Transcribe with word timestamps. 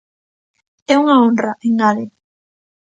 É 0.93 0.95
unha 1.03 1.15
honra, 1.21 1.51
engade. 1.67 2.05